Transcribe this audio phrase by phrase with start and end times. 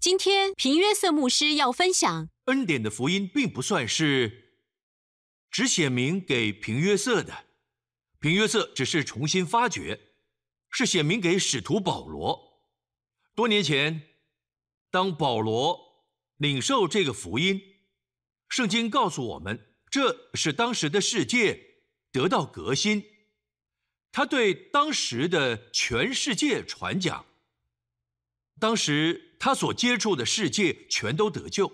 [0.00, 4.60] 今天平约瑟牧师要分享恩典的福音，并不算是
[5.50, 7.46] 只写明给平约瑟的，
[8.20, 10.12] 平约瑟只是重新发掘，
[10.70, 12.62] 是写明给使徒保罗。
[13.34, 14.02] 多年前，
[14.92, 16.06] 当保罗
[16.36, 17.60] 领受这个福音，
[18.48, 21.80] 圣经告诉我们，这是当时的世界
[22.12, 23.04] 得到革新，
[24.12, 27.26] 他对当时的全世界传讲。
[28.60, 31.70] 当时他所接触的世界全都得救，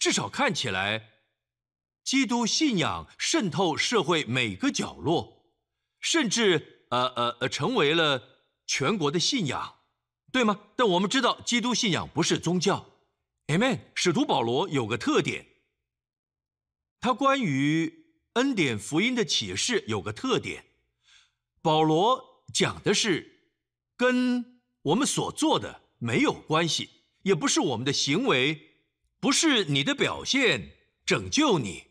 [0.00, 1.10] 至少看起来，
[2.02, 5.46] 基督信仰渗透社会每个角落，
[6.00, 8.20] 甚至呃呃呃成为了
[8.66, 9.76] 全国的信仰，
[10.32, 10.60] 对吗？
[10.76, 12.90] 但我们知道，基督信仰不是宗教。
[13.46, 13.78] Amen。
[13.94, 15.46] 使徒保罗有个特点，
[16.98, 20.64] 他关于恩典福音的启示有个特点，
[21.62, 23.52] 保罗讲的是
[23.96, 25.84] 跟我们所做的。
[25.98, 26.93] 没有关系，
[27.24, 28.76] 也不是我们的行为，
[29.18, 31.84] 不是你的表现拯救你，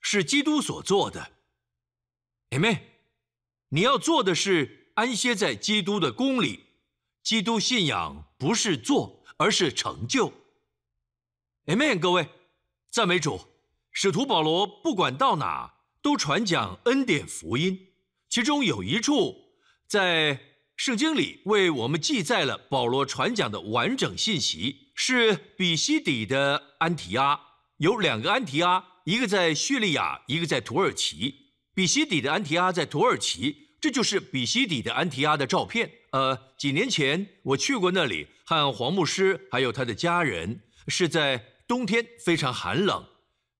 [0.00, 1.32] 是基督所做的。
[2.50, 2.80] Amen。
[3.70, 6.66] 你要做的是安歇在基督的宫里。
[7.22, 10.32] 基督信仰不是做，而是成就。
[11.66, 11.98] Amen。
[11.98, 12.28] 各位，
[12.90, 13.40] 赞美主。
[13.92, 17.92] 使徒保罗不管到哪都传讲恩典福音，
[18.28, 20.51] 其中有一处在。
[20.76, 27.38] 圣经里为我们记载了保罗传讲的完整信息，是比西底的安提阿，
[27.76, 31.52] 有两个安提阿，一个在叙利亚，一个在土耳其。
[31.74, 35.90] 比西底的安提阿在土耳其，这就是比西底的安提阿的照片。
[36.10, 43.06] 呃，几年前我去过那里，和黄牧师还有他的家人，是在冬天，非常寒冷。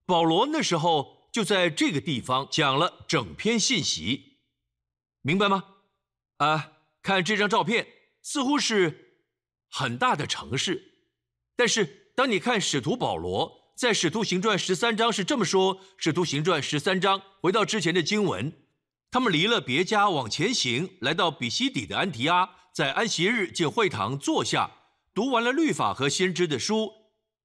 [0.04, 4.38] 保罗那时候就在这个地方讲了整篇信息，
[5.22, 5.64] 明白吗？
[6.38, 6.71] 啊。
[7.02, 7.86] 看这张照片，
[8.22, 9.16] 似乎是
[9.68, 10.82] 很大的城市，
[11.56, 18.52] 但是当你看使徒保罗在使徒行传十三章是这么说：使徒行传十三章，回到之前的经文，
[19.10, 24.70] 他们离了别家往前行，来到比西底的安提阿，在安息日进会堂坐下，
[25.12, 26.92] 读完了律法和先知的书，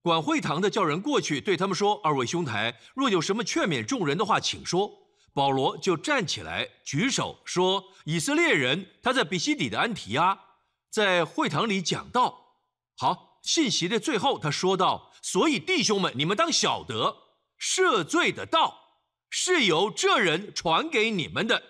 [0.03, 5.06] 管会堂的叫人过去对他们说：二位兄台，若有什么劝勉众人的话，请说。
[5.37, 10.55] 保罗就站起来举手说：“以色列人，他在比西底的安提阿，
[10.89, 12.55] 在会堂里讲道。
[12.97, 17.15] 好，信息的最后他说道：所以弟兄们，你们当晓得，
[17.59, 21.61] 赦罪的道是由这人传给你们的。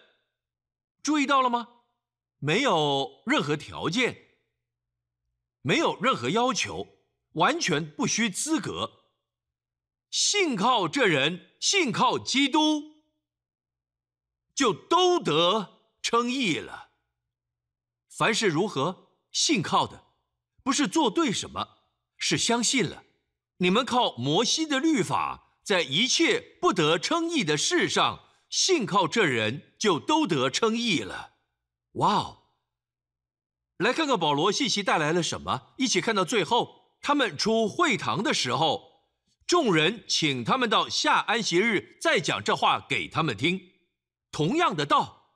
[1.03, 1.67] 注意到了吗？
[2.39, 4.17] 没有任何条件，
[5.61, 6.87] 没有任何要求，
[7.33, 9.03] 完全不需资格。
[10.09, 12.95] 信靠这人，信靠基督。”
[14.57, 16.89] 就都得称义了。
[18.09, 20.05] 凡是如何信靠的，
[20.63, 21.77] 不是做对什么，
[22.17, 23.03] 是相信了。
[23.57, 31.35] 你们靠摩西的律法，在一切不得称义的事上，信靠这人就都得称义了。
[31.93, 32.37] 哇哦！
[33.77, 35.75] 来看看保罗信息带来了什么。
[35.77, 39.03] 一起看到最后，他们出会堂的时候，
[39.45, 43.76] 众人请他们到下安息日再讲这话给他们听。
[44.37, 45.31] 同样的道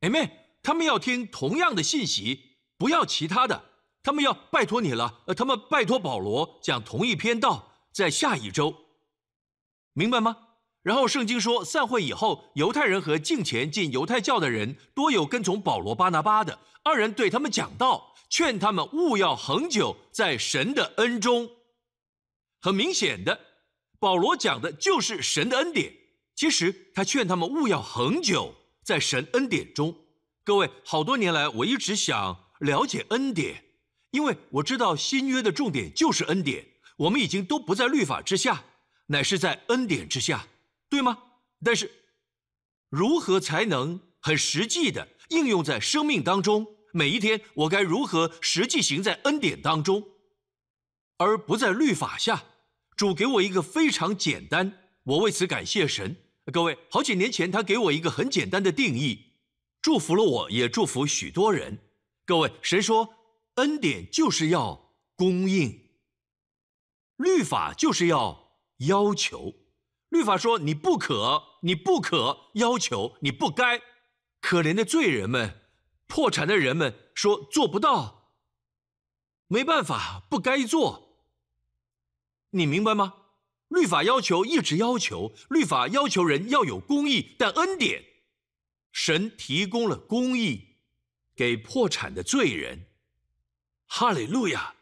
[0.00, 0.30] ，Amen。
[0.62, 3.66] 他们要听同样的信息，不要其他的。
[4.02, 8.74] 他们要拜托你了，呃，他们拜托保罗讲同一篇道，在下一周，
[9.92, 10.38] 明白吗？
[10.80, 21.50] 然后圣经说，散会以后，犹太人和敬前进犹太教的人多有跟从保罗、巴拿巴的，二人对他们讲道，劝他们勿要恒久在神的恩中。
[22.62, 23.38] 很明显的，
[24.00, 25.92] 保罗讲的就是神的恩典。
[26.36, 28.54] 其实他劝他们勿要恒久
[28.84, 29.96] 在神恩典中。
[30.44, 33.64] 各位，好多年来我一直想了解恩典，
[34.10, 36.64] 因为我知道新约的重点就是恩典。
[36.98, 38.64] 我们已经都不在律法之下，
[39.06, 40.46] 乃是在恩典之下，
[40.88, 41.18] 对吗？
[41.64, 41.90] 但是，
[42.90, 46.66] 如何才能很实际的应用在生命当中？
[46.92, 50.04] 每一天我该如何实际行在恩典当中，
[51.18, 52.44] 而不在律法下？
[52.94, 56.16] 主给我一个非常简单，我为此感谢神。
[56.52, 59.32] 各位，好几年前，他给我一个很简单的定义，
[59.82, 61.78] 祝福了我，也祝福许多人。
[62.24, 63.14] 各位，神说
[63.56, 65.90] 恩典就是要供应，
[67.16, 69.54] 律法就是要要求。
[70.08, 73.82] 律法说你不可，你不可要求，你不该。
[74.40, 75.62] 可怜的罪人们，
[76.06, 78.36] 破产的人们说做不到，
[79.48, 81.18] 没办法，不该做。
[82.50, 83.25] 你明白吗？
[83.68, 88.04] 律法要求一直要求，律法要求人要有公义，但恩典，
[88.92, 90.76] 神提供了公义
[91.34, 92.86] 给破产的罪人。
[93.86, 94.74] 哈利路亚！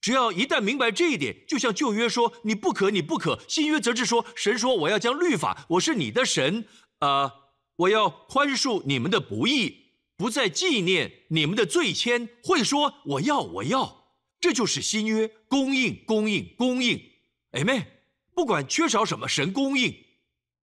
[0.00, 6.64] 只要一旦明白这一点，就像旧约说你不可，你不可；新约则是说神说我要将律法，我是你的神，
[7.00, 7.32] 啊，
[7.74, 12.28] 我要宽恕你们的不义，不再纪念你们的罪愆。
[12.44, 17.07] 会说我要，我要，这就是新约供应，供应，供应。
[17.52, 17.86] 哎妹，
[18.34, 20.04] 不管缺少什么，神供应，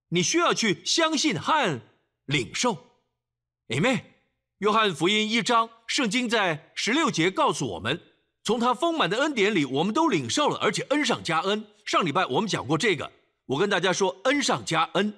[0.09, 1.81] 你需要去相信和
[2.25, 2.77] 领受。
[3.69, 4.13] 哎妹，
[4.59, 7.99] 约翰福音一章，圣经在十六节告诉我们。
[8.43, 11.65] 从他丰满的恩典里，我们都领受了，而且恩上加恩。
[11.83, 13.11] 上礼拜我们讲过这个，
[13.47, 15.11] 我跟大家说，恩上加恩，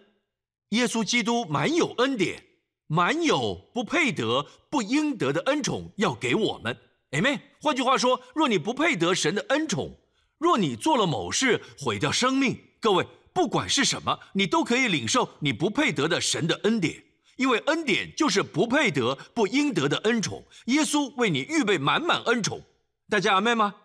[0.70, 2.42] 耶稣基督满有恩典，
[2.88, 6.78] 满有不配得、不应得的恩宠要给我们。
[7.12, 7.42] Amen。
[7.62, 9.94] 换句话说，若你不配得神的恩宠，
[10.38, 17.04] 若你做了某事毁掉生命，各位不管是什么，你都可以领受你不配得的神的恩典，
[17.38, 20.44] 因为恩典就是不配得、不应得的恩宠。
[20.66, 22.62] 耶稣为你预备满满恩宠。
[23.10, 23.76] 大家阿妹吗？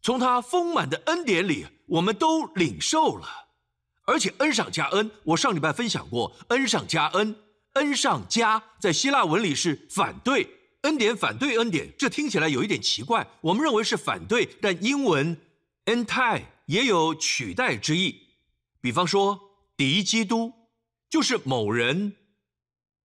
[0.00, 3.26] 从他丰满的恩典里，我们都领受了，
[4.04, 5.10] 而且恩上加恩。
[5.24, 7.34] 我上礼拜分享过，恩上加恩，
[7.74, 10.46] 恩上加，在希腊文里是反对
[10.82, 11.90] 恩典，反对恩典。
[11.98, 15.36] 这听起来有一点奇怪，我们认为是反对，但英文
[15.86, 18.28] anti 也有取代之意。
[18.80, 19.40] 比方说，
[19.76, 20.52] 敌基督
[21.08, 22.16] 就是某人，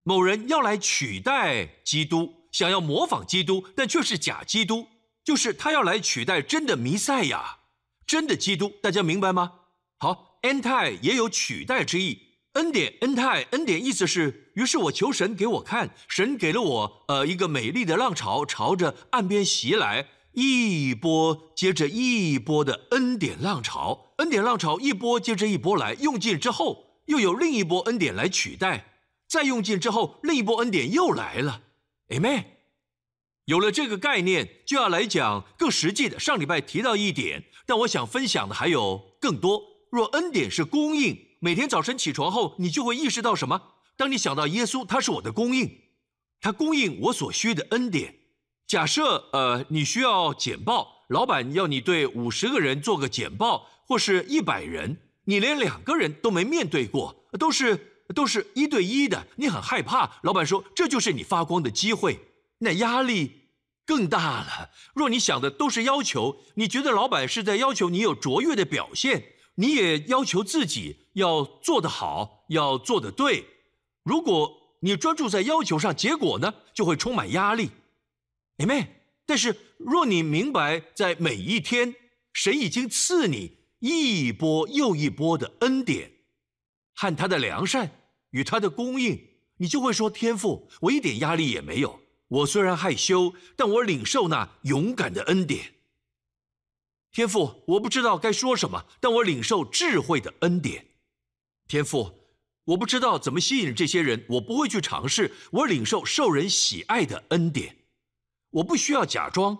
[0.03, 4.87] 某人要来取代基督，想要模仿基督，但却是假基督。
[5.23, 7.59] 就是他要来取代真的弥赛亚，
[8.07, 9.51] 真的基督，大家明白吗？
[9.99, 12.29] 好，anti 也有取代之意。
[12.53, 28.85] 恩典，anti 恩典意思是，于是我求神给我看，神给了我呃一个美丽的浪潮，朝着岸边袭来，一波接着一波的恩典浪潮，恩典浪潮一波接着一波来，用尽之后又有另一波恩典来取代，
[29.27, 31.61] 再用尽之后另一波恩典又来了
[32.09, 32.45] ，amen。
[33.45, 36.19] 有了这个概念，就要来讲更实际的。
[36.19, 39.63] 上礼拜提到一点，但我想分享的还有更多。
[39.91, 43.59] 若恩典是供应，每天早晨起床后，你就会意识到什么？
[43.97, 45.67] 当你想到耶稣，他是我的供应，
[46.39, 48.18] 他供应我所需的恩典。
[48.69, 54.95] 假设呃，你需要简报，老板要你对五十个人做个简报，或是一百人，
[55.25, 60.19] 你连两个人都没面对过，都是都是一对一的，你很害怕。
[60.21, 62.19] 老板说，这就是你发光的机会，
[62.59, 63.37] 那压力。
[63.87, 64.69] 更大了。
[64.93, 69.23] 若你想的都是要求，你觉得老板是在要求你有卓越的表现，
[69.55, 73.47] 你也要求自己要做得好，要做得对。
[74.03, 74.51] 如果
[74.81, 77.71] 你专注在要求上，结果呢就会充满压力。
[78.59, 78.87] Amen。
[79.25, 81.95] 但是若你明白，在每一天，
[82.33, 86.11] 神已经赐你一波又一波的恩典，
[86.93, 87.91] 和他的良善
[88.31, 89.19] 与他的供应，
[89.57, 91.99] 你就会说：天父，我一点压力也没有。
[92.27, 95.73] 我虽然害羞，但我领受那勇敢的恩典。
[97.11, 100.87] 天父，我不知道该说什么，但我领受智慧的恩典。
[101.67, 102.11] 天父，
[102.65, 105.33] 我不知道怎么吸引这些人，我不会去尝试。
[105.51, 107.78] 我领受受人喜爱的恩典。
[108.51, 109.57] 我不需要假装，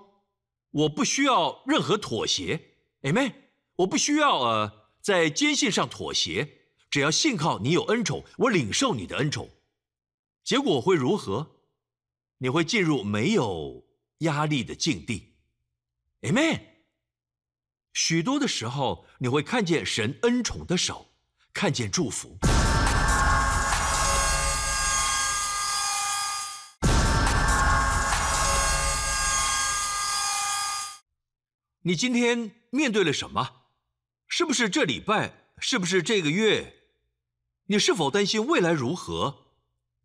[0.72, 2.76] 我不需要任何妥协。
[3.02, 3.34] Amen。
[3.78, 6.58] 我不需要呃在坚信上妥协，
[6.90, 9.50] 只要信靠你有恩宠，我领受你的恩宠。
[10.44, 11.56] 结果会如何？
[12.40, 13.86] 你会进入没有
[14.20, 15.36] 压力的境地
[16.22, 16.62] ，Amen。
[17.94, 21.12] 许多的时候，你会看见神恩宠的手，
[21.54, 22.38] 看见祝福。
[31.90, 33.64] 你今天面对了什么？
[34.28, 35.34] 是不是这礼拜？
[35.60, 36.76] 是不是这个月？
[37.66, 39.48] 你是否担心未来如何？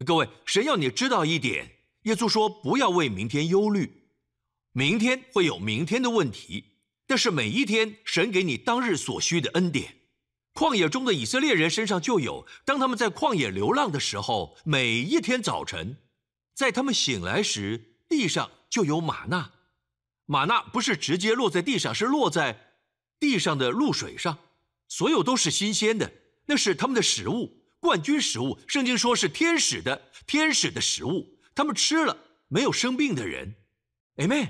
[0.06, 1.72] 各位，神要你知道一点。
[2.04, 4.04] 耶稣说：“不要为明天忧虑，
[4.72, 6.78] 明天会有明天的问题。
[7.06, 9.96] 但是每一天，神给你当日所需的恩典。
[10.54, 12.46] 旷野中的以色列人身上就有。
[12.64, 15.98] 当他们在旷野流浪的时候，每一天早晨，
[16.54, 19.50] 在他们醒来时，地上就有玛纳。
[20.26, 22.72] 玛纳不是直接落在地上，是落在
[23.20, 24.38] 地上的露水上，
[24.88, 26.12] 所有都是新鲜的。
[26.46, 28.58] 那是他们的食物，冠军食物。
[28.66, 32.16] 圣经说是天使的天使的食物。”他们吃了
[32.48, 33.54] 没有生病的人
[34.16, 34.48] ，Amen。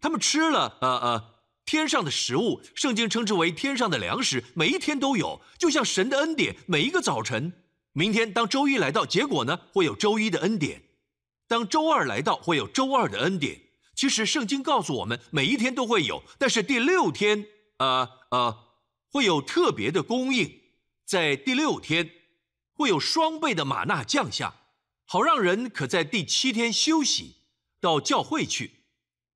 [0.00, 6.56] 他们吃了呃呃天上的食物，圣经称之为天上的粮食，每一天都有，就像神的恩典。
[6.66, 7.52] 每一个早晨，
[7.92, 10.80] 明天当周一来到，结果呢会有周一的恩典；
[11.46, 13.60] 当周二来到，会有周二的恩典。
[13.96, 17.46] 其实圣经告诉我们，每一天都会有，但是第六天，
[17.78, 18.56] 呃呃，
[19.10, 20.60] 会有特别的供应，
[21.06, 22.10] 在第六天
[22.74, 24.54] 会有双倍的玛纳降下。
[25.06, 27.36] 好让人可在第七天休息，
[27.80, 28.82] 到教会去，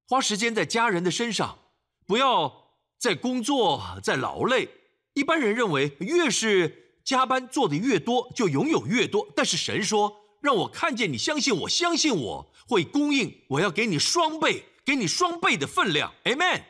[0.07, 1.59] 花时间在家人的身上，
[2.07, 4.69] 不要在工作，在劳累。
[5.15, 9.27] 一般人认为，越是加班做的越多，就拥有越多。
[9.35, 16.15] 但是神说，让我看见你相信我，相信我会供应，我要给你双倍，给你双倍的分量。
[16.23, 16.63] Amen。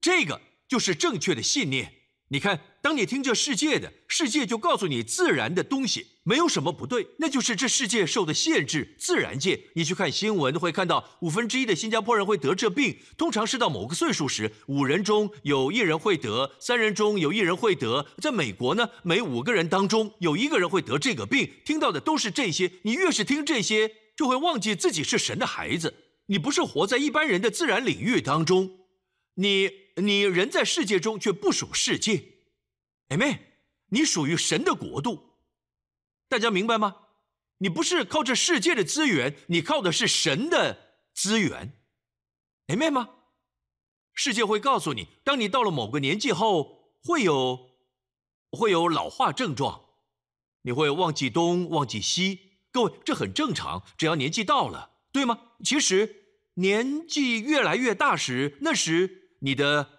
[0.00, 1.92] 这个就是正确的信念。
[2.28, 8.96] 你看，当你听这世界的，世界就告诉你自然的东西没有什么不对，那就是这世界受的限制。
[8.98, 18.06] 自然界，你去看新闻会看到五分之一的新加坡人会得这病，通常是到某个岁数时，五人中有一人会得，三人中有一人会得。
[18.20, 21.50] 在美国呢，每五个人当中有一个人会得这个病。
[21.64, 25.94] 听到的都是这些，你越是听这些，就会忘记自己是神的孩子，
[26.26, 28.86] 你不是活在一般人的自然领域当中，
[29.34, 29.84] 你。
[29.96, 32.24] 你人在世界中却不属世界
[33.10, 33.38] ，Amen。
[33.90, 35.38] 你属于神的国度，
[36.28, 36.96] 大家明白吗？
[37.58, 41.80] 你不是靠着世界的资源，你靠的是神的资源
[42.66, 43.08] ，Amen 吗？
[44.14, 47.70] 世界会告诉你，当你到了某个年纪后，会有
[48.50, 49.90] 会有老化症状，
[50.62, 52.53] 你会忘记东忘记西。
[52.74, 55.38] 各位，这很正常，只要年纪到了，对吗？
[55.64, 59.22] 其实年纪越来越大时，那时。
[59.40, 59.90] 你的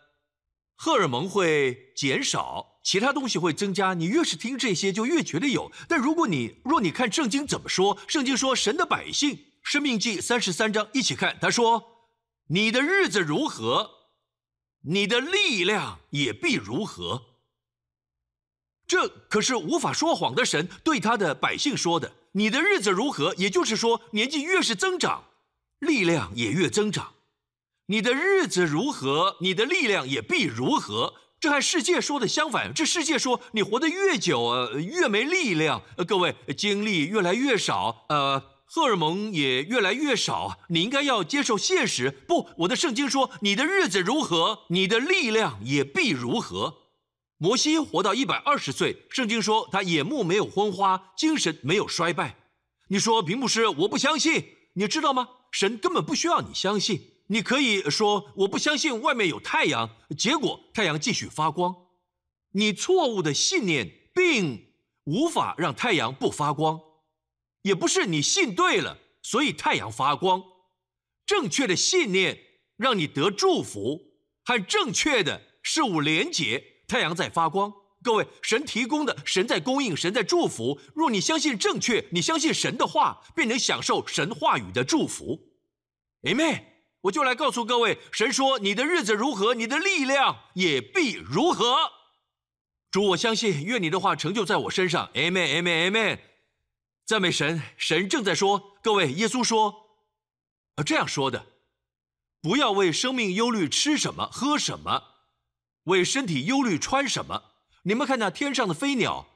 [0.75, 3.93] 荷尔蒙会减少，其他东西会增加。
[3.93, 5.71] 你越是听这些，就越觉得有。
[5.87, 12.09] 但如果你若你看圣经怎么说，圣经说神的百姓，生命记三十三章一起看，他说
[12.49, 13.91] ：“你的日子如何，
[14.81, 17.35] 你的力量也必如何。”
[18.87, 22.15] 这可是无法说谎的神对他的百姓说的。
[22.37, 25.23] 你的日子如何，也就是说，年纪越是增长，
[25.79, 27.13] 力量也越增长。
[27.85, 31.13] 你的日子如何，你的力量也必如何。
[31.39, 32.73] 这和世界说的相反。
[32.73, 35.81] 这世界说你活得越久，呃，越没力量。
[35.95, 40.59] 呃，各位精力越来越少，呃，荷尔蒙也越来越少。
[40.67, 42.11] 你应该要接受现实。
[42.11, 46.79] 不，我的圣经说，你的日子如何，你的力量也必如何。
[47.37, 52.37] 摩西活到一百二十岁，圣经说他眼目没有昏花，精神没有衰败。
[52.87, 54.55] 你说平牧师，我不相信。
[54.73, 55.27] 你知道吗？
[55.51, 57.13] 神根本不需要你相信。
[57.27, 61.75] 你可以说我不相信外面有太阳，结果太阳继续发光。
[62.51, 64.73] 你错误的信念并
[65.05, 66.79] 无法让太阳不发光，
[67.63, 70.43] 也不是你信对了，所以太阳发光。
[71.25, 72.37] 正确的信念
[72.77, 73.99] 让你得祝福，
[74.43, 77.73] 和正确的事物连结，太阳在发光。
[78.03, 80.79] 各位，神提供的，神在供应，神在祝福。
[80.93, 85.39] 若你相信正确，你相信神的话，便能享受神话语的祝福。
[86.21, 86.63] Amen。
[87.01, 91.91] 我就来告诉各位，神说你的日子如何，你的力量也必如何。
[92.89, 95.09] 主，我相信，愿你的话成就在我身上。
[95.13, 96.19] Amen，Amen，Amen。
[97.05, 99.87] 赞美神，神正在说，各位，耶稣说，
[100.75, 101.45] 啊，这样说的，
[102.41, 105.03] 不要为生命忧虑吃什么喝什么，
[105.85, 107.43] 为身体忧虑穿什么。
[107.83, 109.27] 你们看那天上的飞鸟，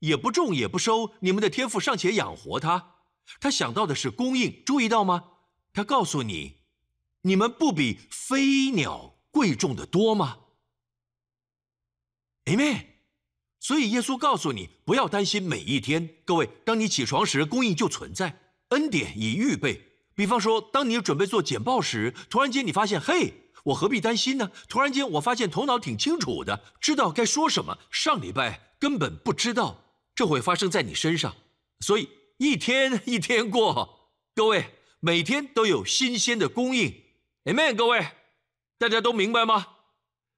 [0.00, 2.94] 也不种也不收，你们的天赋尚且养活它，
[3.40, 5.24] 他想到的是供应，注意到吗？
[5.72, 6.56] 他告诉你。
[7.22, 10.38] 你们不比飞鸟贵重的多吗
[12.44, 12.86] ？Amen。
[13.58, 16.08] 所以耶稣告诉你，不要担心每一天。
[16.24, 19.82] 各位，当你起床时，供应就存在，恩典已预备。
[20.14, 24.50] 比方说，当你准备做简报时，突然间你发现，嘿，我何必担心呢？
[24.68, 27.78] 突然间我发现头脑挺清楚的，知道该说什么。
[27.90, 31.34] 上礼拜根本不知道这会发生在你身上，
[31.80, 32.08] 所以
[32.38, 34.12] 一天一天过。
[34.34, 34.66] 各位，
[35.00, 36.94] 每天都有新鲜的供应。
[37.44, 38.06] Amen，各位，
[38.78, 39.66] 大家都明白吗？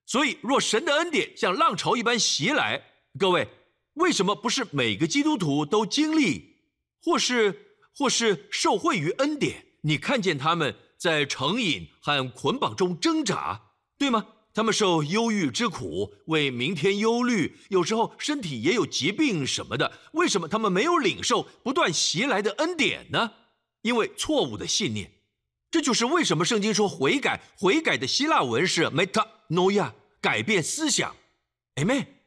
[0.07, 2.83] 所以，若神的恩典像浪潮一般袭来，
[3.19, 3.49] 各位，
[3.95, 6.57] 为什么不是每个基督徒都经历，
[7.03, 9.67] 或是或是受惠于恩典？
[9.83, 13.63] 你看见他们在成瘾和捆绑中挣扎，
[13.97, 14.27] 对吗？
[14.55, 19.93] 他们受忧郁之苦，为明天忧虑，有时候身体也有疾病什么的。
[20.13, 23.33] 为什么他们没有领受不断袭来的恩典呢？
[23.83, 25.13] 因为错误的信念。
[25.71, 31.15] 这就是为什么圣经说悔改，悔改的希腊文是 metanoia，改变思想。
[31.77, 32.18] Amen。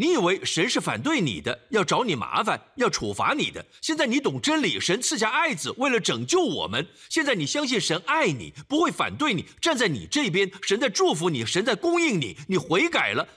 [0.00, 3.62] 你以为神是反对你的，要找你麻烦，要处罚你的？
[3.82, 6.88] 现在你懂真理，神赐下爱子，为了拯救我们。
[7.10, 10.50] 现在你相信神爱你，不会反对你，站在你这边。
[10.62, 12.34] 神在祝福你，神在供应你。
[12.48, 13.28] 你悔改了，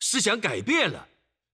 [0.00, 1.08] 思想改变了。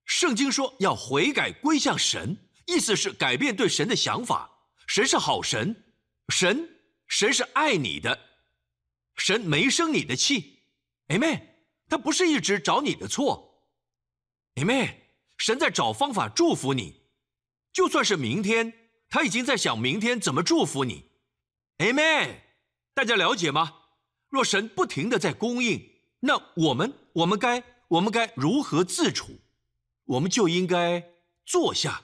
[0.07, 4.51] 圣经说要悔改归向神，意思是改变对神的想法。
[4.89, 5.85] 神是好神，
[6.31, 6.69] 神。
[7.07, 8.19] 神是爱你的，
[9.15, 10.59] 神没生你的气
[11.07, 11.43] ，Amen。
[11.89, 13.52] 他不是一直找你的错
[14.57, 14.97] ，Amen。
[15.39, 17.03] 神在找方法祝福你，
[17.73, 21.11] 就算是明天，他已经在想明天怎么祝福你
[21.79, 22.43] ，Amen。
[22.95, 23.79] 大家了解吗？
[24.29, 25.83] 若神不停的在供应，
[26.21, 29.41] 那我们，我们该，我们该如何自处？
[30.05, 31.11] 我们就应该
[31.45, 32.03] 坐下，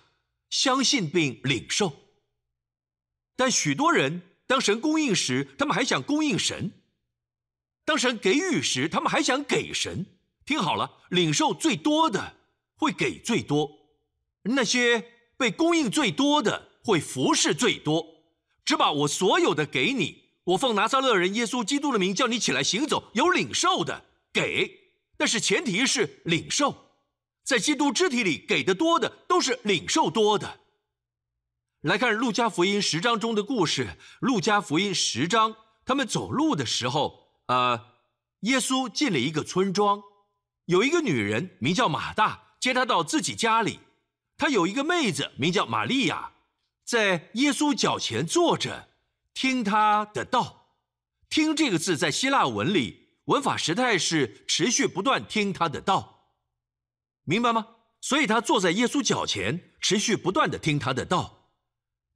[0.50, 1.92] 相信并领受。
[3.36, 6.70] 但许多人，当神供应时，他们还想供应神；
[7.84, 10.04] 当神给予时，他们还想给神。
[10.44, 12.37] 听好了，领受最多的
[12.78, 13.68] 会给最多，
[14.44, 15.04] 那些
[15.36, 18.06] 被供应最多的会服侍最多。
[18.64, 24.70] 只把我所有的给你，我奉拿撒勒人耶稣基督的名叫你起来行走，有领受的给，
[25.16, 26.92] 但是前提是领受，
[27.42, 30.60] 在基督肢体里给的多的都是领受多的。
[31.80, 35.56] 来看路加福音十章中的故事，路加福音十章，
[35.86, 37.92] 他们走路的时候，呃，
[38.40, 40.02] 耶稣进了一个村庄，
[40.66, 43.80] 有一个女人名叫马大，接他到自己家里，
[44.36, 46.32] 他有一个妹子名叫玛利亚。
[46.84, 48.88] 在耶稣脚前坐着，
[49.34, 50.76] 听他的道。
[51.28, 56.32] 听这个字在希腊文里文法时态是持续不断听他的道，
[57.24, 57.66] 明白吗？
[58.00, 61.50] 所以他坐在耶稣脚前，持续不断的听他的道，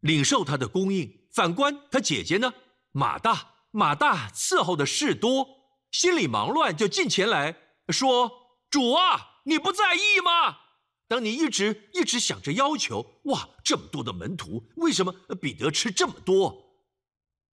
[0.00, 1.26] 领受他的供应。
[1.30, 2.54] 反观他姐姐呢，
[2.92, 5.46] 马大，马大伺候的事多，
[5.90, 7.56] 心里忙乱，就进前来
[7.88, 8.30] 说
[8.70, 10.58] ：“主啊，你不在意吗？”
[11.08, 16.72] 当你一直一直想着要求，哇，这么多的门徒，为什么彼得吃这么多？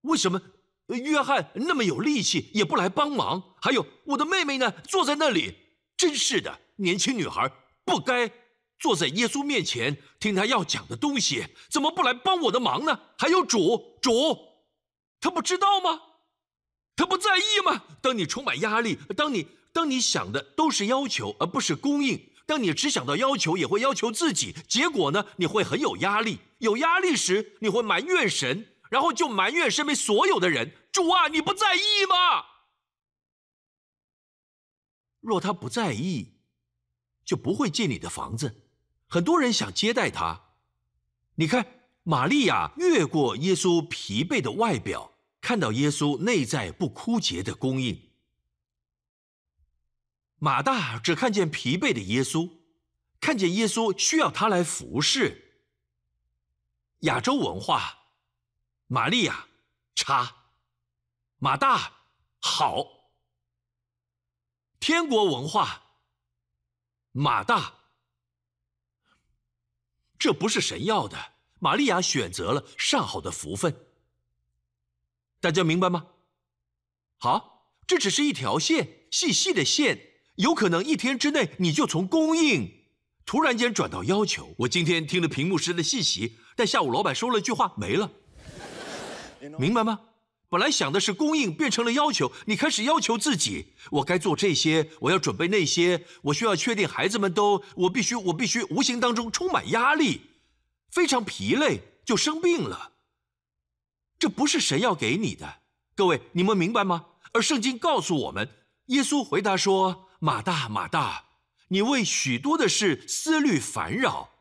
[0.03, 0.41] 为什么
[0.87, 3.55] 约翰那么有力气也不来帮忙？
[3.61, 5.53] 还有我的妹妹呢，坐在那里，
[5.97, 7.51] 真是的，年轻女孩
[7.83, 8.31] 不该
[8.79, 12.97] 坐在耶稣面前听他要讲的东西，怎么不来帮我的忙呢？
[13.17, 14.37] 还有主，主，
[15.19, 16.01] 他不知道吗？
[16.95, 17.83] 他不在意吗？
[18.01, 22.29] 当你充满压力，当你当你想的都是要求而不是供应。
[22.45, 25.23] 当你只想到要求，也会要求自己，结果呢？
[25.37, 26.39] 你会很有压力。
[26.57, 30.75] 有压力时，你会埋怨神，然后就埋怨身边所有的人。
[30.91, 32.45] 主啊，你不在意吗？
[35.19, 36.39] 若他不在意，
[37.23, 38.63] 就不会进你的房子。
[39.07, 40.55] 很多人想接待他。
[41.35, 41.65] 你看，
[42.01, 48.08] 玛利亚越过耶稣疲惫的外表，看到耶稣内在不枯竭的供应。
[50.39, 52.49] 马大只看见疲惫的耶稣，
[53.19, 55.65] 看见耶稣需要他来服侍。
[57.01, 57.99] 亚洲文化，
[58.87, 59.47] 玛利亚
[59.95, 60.47] 差，
[61.37, 61.93] 马大
[62.39, 62.87] 好。
[64.79, 65.83] 天国文化，
[67.11, 67.73] 马大，
[70.17, 71.33] 这不是神要的。
[71.59, 73.87] 玛利亚选择了上好的福分，
[75.41, 76.07] 大家明白吗？
[77.17, 80.18] 好，这只是一条线，细细的线。
[80.39, 82.71] 有可能一天之内你就从供应
[83.25, 84.55] 突然间转到要求。
[84.59, 88.09] 我今天听了屏幕师的信息，但下午老板说了句话没了，
[89.59, 89.99] 明白吗？
[90.47, 92.31] 本来想的是供应，变成了要求。
[92.45, 100.21] 你开始要求自己，我该做这些，我要准备那些，我需要确定孩子们都，我必须，我必须，无形当中充满压力，
[100.89, 102.93] 非常疲累，就生病了。
[104.17, 105.57] 这不是神要给你的，
[105.95, 107.05] 各位，你们明白吗？
[107.33, 108.49] 而圣经告诉我们，
[108.85, 110.05] 耶稣回答说。
[110.19, 111.29] 马大，马大，
[111.69, 114.31] 你为许多的事思虑烦扰。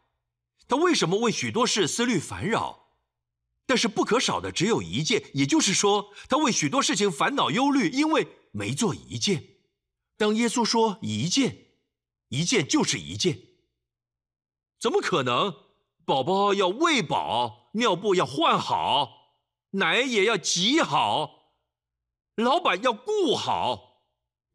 [0.66, 2.88] 他为什么为许多事思虑烦扰？
[3.64, 9.56] 但是不可少的只有一件，也就是说，他为许多事情烦恼忧虑，因为没做一件。
[10.16, 11.68] 当耶稣说一件，
[12.28, 13.38] 一件就是一件，
[14.80, 15.54] 怎么可能？
[16.04, 19.36] 宝宝要喂饱，尿布要换好，
[19.72, 21.52] 奶也要挤好，
[22.34, 23.87] 老板要顾好。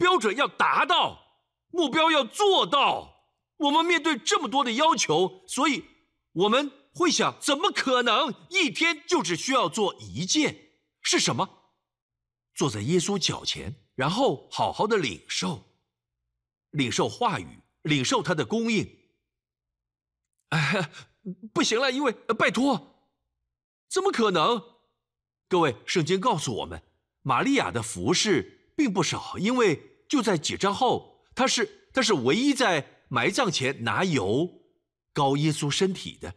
[0.03, 1.17] 标准要达到，
[1.69, 3.31] 目标要做到。
[3.55, 5.85] 我们面对这么多的要求，所以
[6.33, 10.71] 我们会想：怎么可能一天就只需要做一件？
[11.01, 11.71] 是什么？
[12.53, 15.63] 坐在耶稣脚前，然后好好的领受，
[16.71, 18.85] 领受话语，领受他的供应。
[20.49, 20.91] 哎，
[21.53, 23.07] 不行了，因为拜托，
[23.89, 24.61] 怎么可能？
[25.47, 26.83] 各位，圣经告诉我们，
[27.21, 29.92] 玛利亚的服饰并不少，因为。
[30.07, 34.49] 就在几章后，他是他是唯一在埋葬前拿油
[35.13, 36.33] 膏耶稣身体的。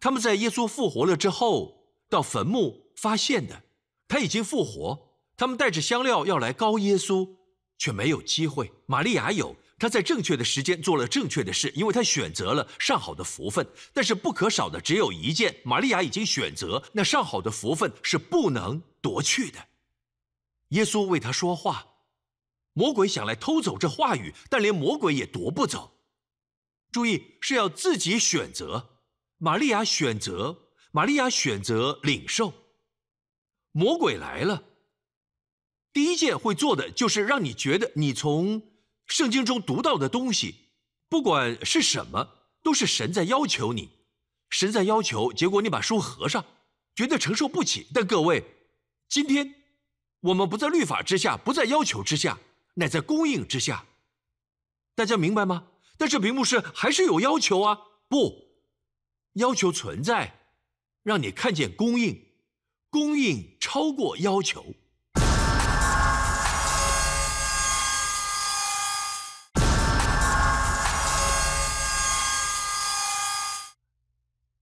[0.00, 3.62] 他们在耶稣复活了之后，到坟墓发现的，
[4.08, 5.10] 他已经复活。
[5.36, 7.36] 他们带着香料要来膏耶稣，
[7.78, 8.70] 却没有机会。
[8.86, 13.66] 玛利亚有，她在正确的时间做了正确的事，因为她选择了上好的福分。
[13.94, 19.58] 但是不可少的只有一件，玛利亚已经选择，那上好的福分是不能夺去的。
[20.68, 21.86] 耶稣为他说话。
[22.72, 25.92] 魔鬼想来偷走这话语，但连魔鬼也夺不走。
[26.92, 28.98] 注意，是要自己选择。
[29.38, 32.52] 玛利亚选择，玛利亚选择领受。
[33.72, 34.64] 魔鬼来了，
[35.92, 38.62] 第一件会做的就是让你觉得你从
[39.06, 40.70] 圣经中读到的东西，
[41.08, 42.28] 不管是什么，
[42.62, 43.90] 都是神在要求你，
[44.50, 46.44] 神在要求，结果你把书合上，
[46.94, 47.86] 觉得承受不起。
[47.94, 48.44] 但各位，
[49.08, 49.54] 今天
[50.20, 52.38] 我们不在律法之下，不在要求之下，
[52.74, 53.84] 乃在供应之下。
[54.94, 55.68] 大家明白吗？
[55.96, 57.78] 但是屏幕是还是有要求啊？
[58.08, 58.48] 不，
[59.34, 60.40] 要求存在，
[61.02, 62.26] 让你看见供应，
[62.88, 64.74] 供应超过要求。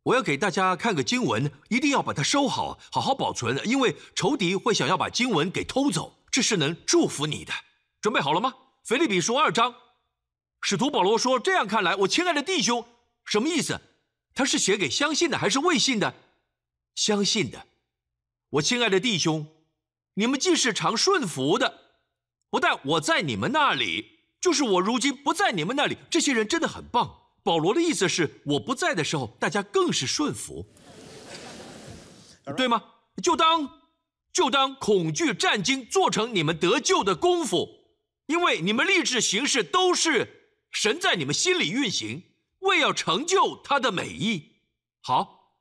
[0.02, 7.52] 我要给大家看个经文，一定要把它收好，好好保存，因为仇敌会想要把经文给偷走，这是能祝福你的。
[8.00, 8.54] 准备好了吗？
[8.84, 9.74] 腓立比书二章，
[10.62, 12.84] 使徒保罗说：“这样看来，我亲爱的弟兄，
[13.24, 13.80] 什么意思？
[14.34, 16.14] 他是写给相信的还是未信的？
[16.94, 17.66] 相信的。
[18.50, 19.46] 我亲爱的弟兄，
[20.14, 21.80] 你们既是常顺服的，
[22.50, 30.66] 不但我在你们那里，就是我如今不在你们那里，这些人真的很棒。”保罗的意思是，我不在的时候，大家更是顺服，
[32.56, 32.82] 对吗？
[33.22, 33.80] 就当
[34.32, 37.77] 就当恐惧战惊做成你们得救的功夫，
[38.28, 42.24] 因为你们立志行事都是神在你们心里运行，
[42.60, 44.56] 为要成就他的美意。
[45.00, 45.54] 好，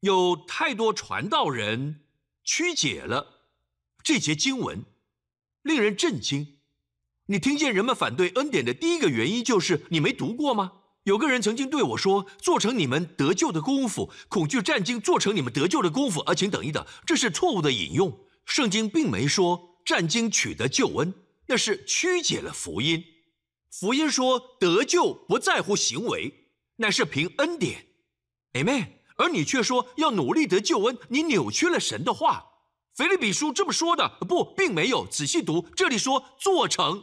[0.00, 2.04] 有太多传道人
[2.42, 3.46] 曲解了
[4.02, 4.84] 这节经文，
[5.62, 6.58] 令人震惊。
[7.26, 10.72] 你听见人们反对恩典的第一个原因就是你没读过吗？
[11.04, 18.26] 有个人曾经对我说：“做成你们得救的功夫，恐惧战经做成你们得救的功夫。”而请等一等，这是错误的引用。
[18.44, 21.14] 圣经并没说战经取得救恩，
[21.50, 23.04] 那是曲解了福音。
[23.72, 26.32] 福音说得救不在乎行为，
[26.76, 27.88] 乃是凭恩典。
[28.52, 29.00] Amen。
[29.16, 32.46] 而你却说要努力得救恩，你扭曲了神的话。
[32.94, 35.66] 腓立比书这么说的，不，并没有仔细读。
[35.74, 37.02] 这里说做成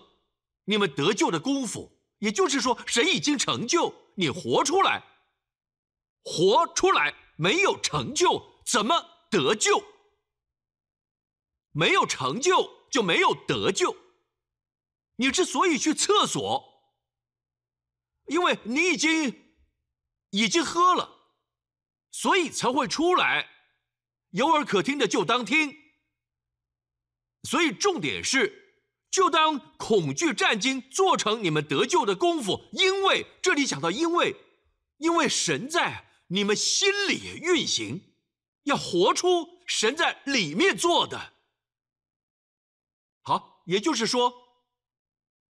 [0.64, 2.00] 你们得救的功夫。
[2.20, 5.04] 也就是说，神已经成就你活出来，
[6.24, 9.84] 活出来没有成就怎么得救？
[11.74, 13.94] 没有成就就没有得救。
[15.18, 16.92] 你之所以去厕所，
[18.26, 19.54] 因为你已经
[20.32, 21.34] 已经喝了，
[22.10, 23.48] 所以才会出来。
[24.32, 25.76] 有耳可听的就当听。
[27.44, 28.64] 所以重点是。
[29.10, 34.36] 就当恐惧战经做成你们得救的功夫，因为这里讲到，因为，
[34.98, 38.14] 因为神在你们心里运行，
[38.64, 41.34] 要活出神在里面做的。
[43.24, 44.47] 好，也就是说，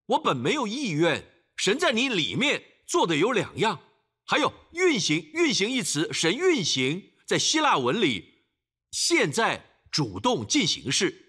[0.07, 3.81] 我本没有意愿，神在你里面做的有两样，
[4.25, 8.43] 还有运行，运行一词，神运行在希腊文里，
[8.91, 11.25] 现在主动进行式。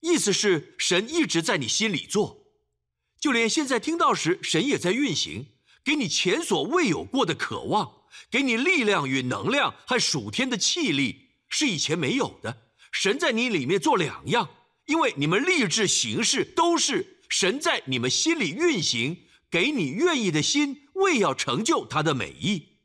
[0.00, 2.46] 意思是神一直在你心里做，
[3.20, 5.46] 就连现在听到时，神也在运行，
[5.84, 12.68] 给你前所未有过的渴望，给你力量与能量和属天的气力，是以前没有的。
[12.92, 14.48] 神在你里面做两样，
[14.86, 22.78] 因为你们立志行事都是神在你们心里运行，给你愿意的心，为要成就他的美意。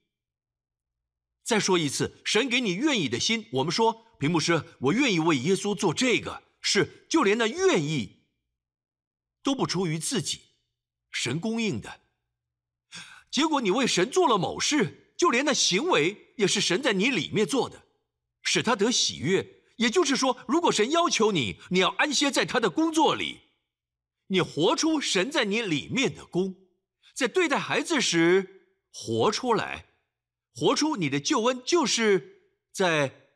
[1.44, 6.44] 再说一次，神给你愿意的心，我们说屏幕师，我愿意为耶稣做这个。
[6.62, 8.24] 是，就连那愿意
[9.44, 10.40] 都不出于自己，
[11.12, 12.00] 神供应的。
[13.30, 17.84] 结果你为神做了某事，就连那行为也是神在你里面做的，
[18.42, 19.64] 使他得喜悦。
[19.76, 23.42] 也就是说，如果神要求你，你要安歇在他的工作里，
[24.34, 26.56] 你活出神在你里面的功，
[27.14, 29.86] 在对待孩子时活出来，
[30.56, 32.42] 活出你的救恩，就是
[32.72, 33.30] 在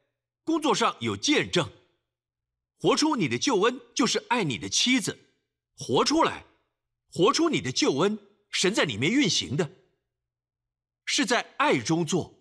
[0.43, 1.71] 工作上有见证。
[2.79, 5.19] 活出你的救恩，就是爱你的妻子，
[5.77, 6.45] 活出来，
[7.11, 8.17] 活出你的救恩，
[8.49, 9.69] 神在里面运行的，
[11.05, 12.39] 是在爱中做。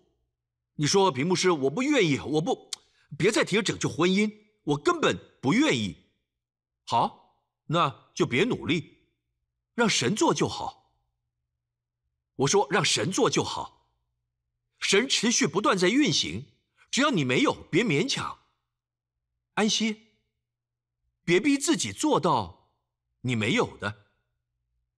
[0.77, 2.71] 你说屏幕师，我不愿意，我不，
[3.15, 4.31] 别再提拯救婚姻，
[4.63, 5.95] 我根本不愿意。
[6.85, 8.97] 好，那就别努力，
[9.75, 10.91] 让神做就好。
[12.37, 13.91] 我说让神做就好，
[14.79, 16.47] 神持续不断在运行，
[16.89, 18.39] 只要你没有，别勉强，
[19.53, 20.07] 安息。
[21.23, 22.71] 别逼自己做到
[23.21, 24.07] 你没有的，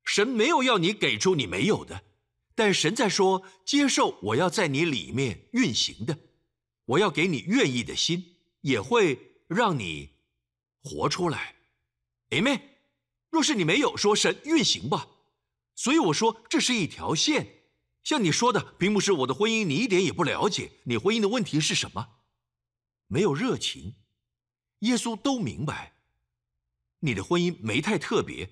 [0.06, 2.06] 神没有要你给出你没有的，
[2.56, 6.18] 但神在说接受我要在你里面运行的，
[6.86, 10.12] 我要给你愿意的心，也会让你
[10.82, 11.56] 活出来。
[12.30, 12.79] Amen。
[13.30, 15.08] 若是你没有说神运行吧，
[15.76, 17.56] 所以我说这是一条线。
[18.04, 20.72] 像你说的，并不是我的婚姻，你一点也不了解。
[20.86, 22.08] 你婚姻的问题是什么？
[23.08, 23.96] 没有热情。
[24.80, 25.94] 耶稣都明白。
[27.02, 28.50] 你的婚姻没太特别，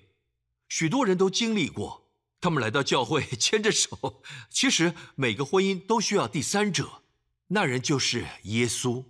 [0.68, 4.22] 许多人都经历过，他们来到教会 牵着手。
[4.50, 7.02] 其实每个婚姻都需要第三者，
[7.48, 9.04] 那人就是耶稣。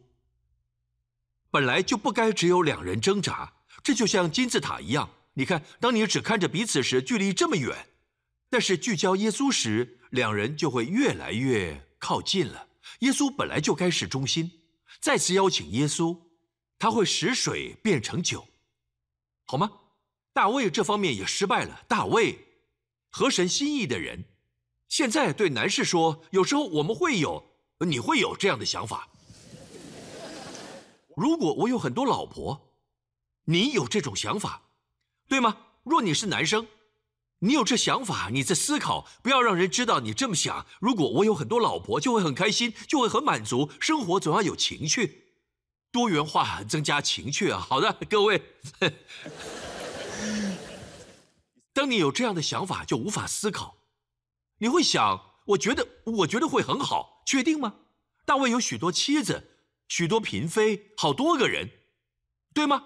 [1.50, 5.10] 本来就不该只有两人挣扎，这就像金字塔一样。
[5.38, 7.72] 你看，当你只看着彼此时，距离这么远；
[8.50, 12.66] 但是聚焦耶稣时，两人就会越来越靠近了。
[13.00, 14.50] 耶稣本来就该是中心，
[15.00, 16.18] 再次邀请耶稣，
[16.76, 18.48] 他会使水变成酒，
[19.44, 19.70] 好吗？
[20.32, 21.84] 大卫这方面也失败了。
[21.86, 22.36] 大卫，
[23.08, 24.24] 合神心意的人，
[24.88, 27.52] 现在对男士说，有时候我们会有，
[27.86, 29.08] 你会有这样的想法。
[31.14, 32.74] 如果我有很多老婆，
[33.44, 34.64] 你有这种想法，
[35.28, 35.58] 对吗？
[35.84, 36.66] 若你是男生，
[37.40, 40.66] 你有这想法，你在思考，不要让人知道你这么想。
[40.80, 43.70] 如果我有很多老婆，就会很开心，就会很满足。
[43.78, 45.26] 生活总要有情趣，
[45.92, 47.58] 多元化增加情趣啊！
[47.60, 48.42] 好的，各位，
[51.72, 53.76] 当你有这样的想法，就无法思考。
[54.58, 57.74] 你会想，我觉得，我觉得会很好，确定吗？
[58.24, 59.54] 大卫有许多妻子。
[59.88, 61.70] 许多嫔妃，好多个人，
[62.52, 62.84] 对吗？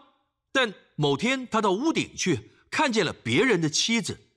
[0.53, 4.29] 但某天他到屋顶去，看见了别人的妻子。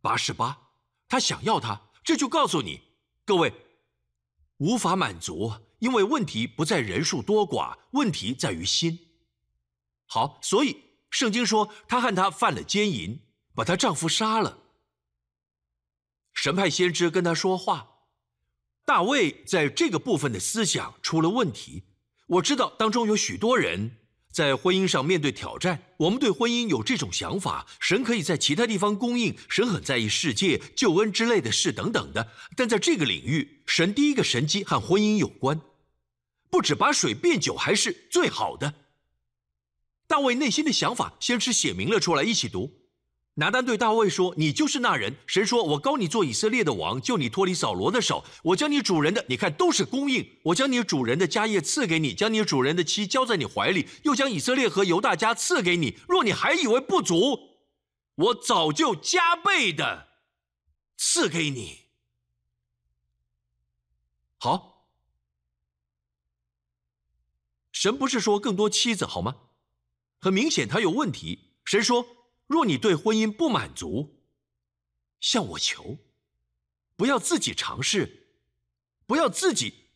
[0.00, 0.70] 八十八，
[1.08, 2.82] 他想要她，这就告诉你，
[3.24, 3.52] 各位，
[4.58, 8.98] 无法满足，因为问题不在人数多寡，问题在于心。
[10.06, 10.76] 好，所以
[11.10, 13.20] 圣经说，她和他犯了奸淫，
[13.54, 14.58] 把她丈夫杀了。
[16.32, 17.94] 神派先知跟他说话。
[18.84, 21.84] 大卫在这个部分的思想出了问题。
[22.28, 24.05] 我知道当中有许多人
[24.36, 25.82] 在婚姻上面对挑战。
[25.96, 32.28] 我们对婚姻有这种想法：神可以在其他地方供应，神很在意世界救恩之类的事等等的。
[32.54, 35.58] 但在这个领域，神第一个神机和婚姻有关，
[36.50, 38.74] 不止把水变酒，还是最好的。
[40.06, 42.85] 大卫内心的想法，先是写明了出来，一起读。
[43.38, 45.14] 拿单对大卫说：“你就是那人。
[45.26, 48.24] 神说：我高你做以色列的王，救你脱离扫罗的手。
[48.42, 50.26] 我将你主人的，你看都是供应。
[50.42, 55.98] 我将你主人的家业赐给你，将你主人的妻交在你怀里，又将以色列和犹大家赐给你。
[56.08, 57.58] 若你还以为不足，
[58.14, 60.08] 我早就加倍的
[60.96, 61.80] 赐给你。
[64.38, 64.86] 好，
[67.70, 69.36] 神不是说更多妻子好吗？
[70.20, 71.50] 很明显他有问题。
[71.66, 72.06] 神说。”
[72.46, 74.20] 若你对婚姻不满足，
[75.20, 75.98] 向我求，
[76.96, 78.28] 不要自己尝试，
[79.06, 79.86] 不要自己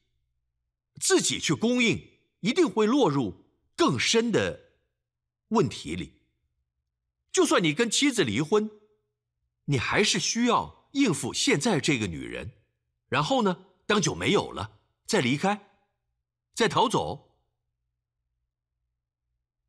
[1.00, 3.44] 自己去供应，一定会落入
[3.76, 4.72] 更深的
[5.48, 6.20] 问题里。
[7.30, 8.68] 就算你跟妻子离婚，
[9.66, 12.50] 你还是需要应付现在这个女人，
[13.08, 15.70] 然后呢，当酒没有了，再离开，
[16.54, 17.36] 再逃走。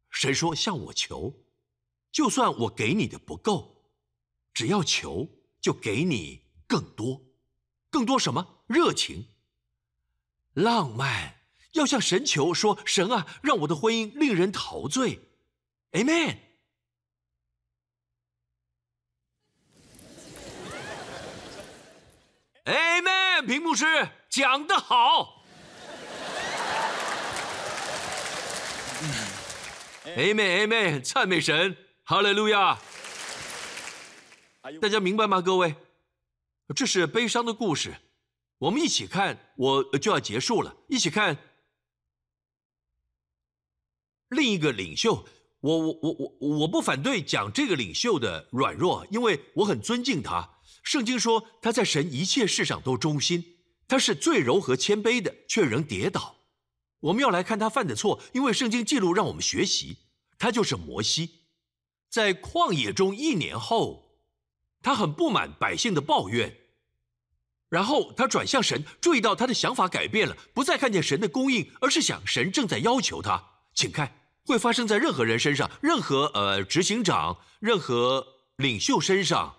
[0.10, 1.46] 谁说向我求？
[2.12, 3.84] 就算我给你的不够，
[4.54, 5.28] 只要求
[5.62, 7.22] 就给你更多，
[7.90, 8.64] 更多什么？
[8.68, 9.28] 热情、
[10.54, 11.42] 浪漫，
[11.74, 15.20] 要向神求说：“神啊，让我的婚姻令人陶醉。
[15.92, 16.38] ”Amen，Amen，
[23.46, 23.86] 屏幕师
[24.30, 25.44] 讲得好。
[30.06, 31.78] Amen，Amen，赞美神。
[32.12, 32.78] 哈利路亚！
[34.82, 35.40] 大家明白吗？
[35.40, 35.74] 各位，
[36.76, 37.96] 这是悲伤的故事。
[38.58, 40.76] 我们一起看，我就要结束了。
[40.90, 41.38] 一起看
[44.28, 45.26] 另一个领袖。
[45.62, 50.58] 我我我我我不反对讲这个领袖的软弱，因为我很尊敬他。
[50.84, 53.42] 圣经说他在神一切事上都忠心，
[53.88, 56.36] 他是最柔和谦卑的，却仍跌倒。
[57.00, 60.00] 我们要来看他犯的错，因为圣经记录让我们学习。
[60.38, 61.41] 他就是摩西。
[62.12, 64.20] 在旷野中一年后，
[64.84, 66.58] 他很不满百姓的抱怨，
[67.70, 73.42] 然后他转向神，注意到他的想法改变了，不再看见神的供应，而是想神正在要求他。
[73.74, 74.14] 请看，
[74.46, 79.56] 会发生在任何人身上，任何呃执行长、任何领袖身上，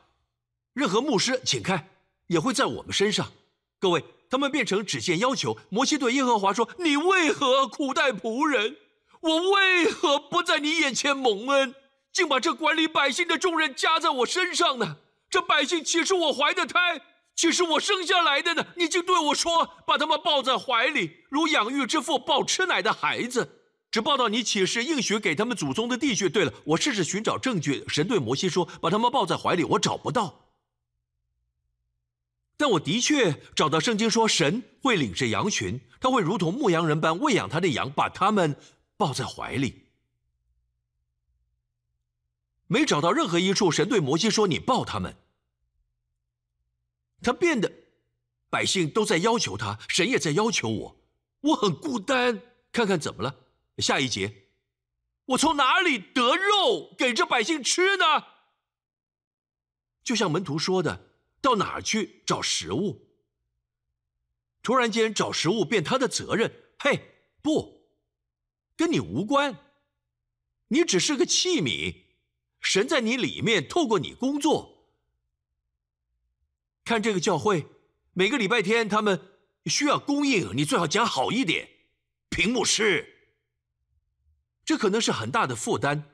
[0.74, 1.88] 任何牧师，请看，
[2.26, 3.32] 也会在我们身上。
[3.78, 5.56] 各位，他们变成只见要求。
[5.70, 8.76] 摩西对耶和华说：“你为何苦待仆人？
[9.22, 11.74] 我为何不在你眼前蒙恩？”
[12.12, 14.98] 竟把这管理百姓的重任加在我身上呢？
[15.30, 17.00] 这百姓岂是我怀的胎，
[17.34, 18.66] 岂是我生下来的呢？
[18.76, 23.60] 你竟对我说，把他们抱在怀里，如养育之父抱吃奶的孩子。
[23.90, 26.28] 只报到你岂是应许给他们祖宗的地穴。
[26.28, 27.84] 对了，我试着寻找证据。
[27.88, 30.48] 神对摩西说，把他们抱在怀里，我找不到。
[32.56, 38.56] 但我的确找到圣经说，神会领着羊群，他会如同牧羊人般喂养他的羊，把他们
[38.96, 39.81] 抱在怀里。
[42.72, 45.14] 没找到任何一处神对摩西说：“你报他们。”
[47.20, 47.70] 他变得，
[48.48, 50.96] 百姓都在要求他，神也在要求我，
[51.42, 52.40] 我很孤单。
[52.72, 53.44] 看看怎么了？
[53.76, 54.46] 下一节，
[55.26, 58.04] 我从哪里得肉给这百姓吃呢？
[60.02, 61.10] 就像门徒说的，
[61.42, 63.06] 到哪去找食物？
[64.62, 66.50] 突然间找食物变他的责任？
[66.78, 66.98] 嘿，
[67.42, 67.86] 不，
[68.74, 69.58] 跟你无关，
[70.68, 72.01] 你只是个器皿。
[72.62, 74.86] 神在你里面，透过你工作。
[76.84, 77.66] 看这个教会，
[78.12, 79.20] 每个礼拜天他们
[79.66, 81.68] 需要供应，你最好讲好一点。
[82.30, 83.34] 屏幕师，
[84.64, 86.04] 这可能是很大的负担，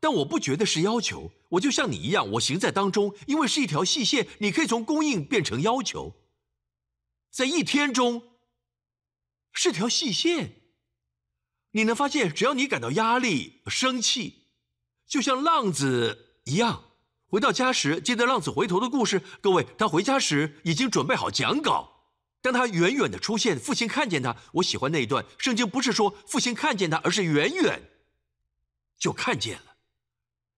[0.00, 1.32] 但我不觉得是要求。
[1.50, 6.14] 我就像你一样，我行在当中，因为是一条细线，你可以从供应变成要求，
[7.30, 8.30] 在一天中
[9.52, 10.62] 是条细线。
[11.72, 14.41] 你能发现，只要你感到压力、生气。
[15.12, 16.84] 就像浪子一样，
[17.26, 19.20] 回到家时，记得浪子回头的故事。
[19.42, 22.06] 各位，他回家时已经准备好讲稿，
[22.40, 24.34] 当他远远的出现，父亲看见他。
[24.54, 27.90] 我喜欢那一段，圣经不是说父亲看见他，而是远远
[28.98, 29.76] 就看见了。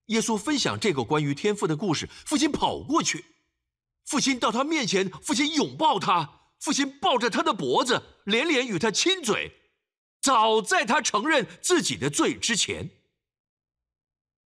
[0.05, 3.25] 耶稣分享这个关于天父的故事，父亲跑过去，
[4.05, 9.51] 父亲到他面前，父亲拥抱他，父亲抱着他的脖子，连连与他亲嘴，
[10.21, 12.94] 早在他承认自己的罪之前。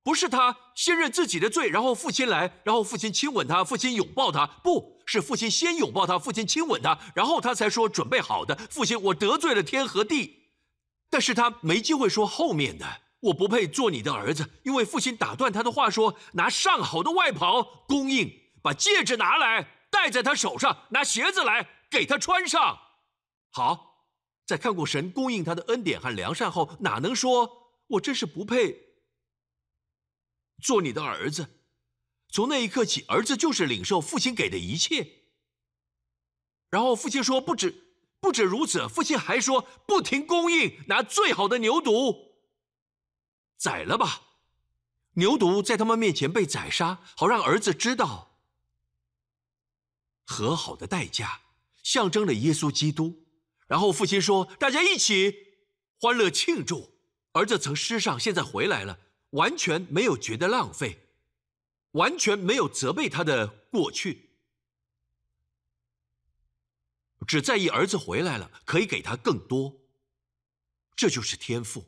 [0.03, 4.47] 不是他先认自己的罪，然后父亲来，然后父亲亲吻他，父亲拥抱他。
[4.63, 8.55] 不是父亲先拥抱他，父亲亲吻他，然后他才说准备好的。
[8.69, 10.51] 父亲，我得罪了天和地，
[11.09, 12.85] 但是他没机会说后面的。
[13.21, 18.31] 我不配做你的儿子，因为父亲打断他的话说：“拿上好的外袍供应，
[18.63, 22.79] 把戒指拿来戴在他手上，拿鞋子来给他穿上。”
[23.51, 24.05] 好，
[24.47, 27.49] 在看过神供应他的恩典和良善后，哪能说
[27.87, 28.88] 我真是不配？
[30.61, 31.47] 做你的儿子，
[32.31, 35.23] 从那一刻起，儿子就是领受父亲给的一切。
[36.69, 42.33] 然后父亲说：“不止，不止如此，父亲还说不停供应，拿最好的牛犊
[43.57, 44.21] 宰了吧。
[45.13, 48.37] 牛犊在他们面前被宰杀，好让儿子知道
[50.23, 51.41] 和好的代价，
[51.81, 53.25] 象征了耶稣基督。
[53.65, 55.35] 然后父亲说：大家一起
[55.99, 56.99] 欢乐庆祝，
[57.31, 58.99] 儿子曾失上，现在回来了。”
[59.31, 60.97] 完全没有觉得浪费，
[61.91, 64.31] 完全没有责备他的过去，
[67.27, 69.75] 只在意儿子回来了，可以给他更多。
[70.95, 71.85] 这就是天赋。